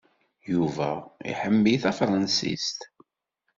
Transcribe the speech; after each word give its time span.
Yuba 0.53 0.89
iḥemmel 1.31 1.75
tafṛansist. 1.83 2.79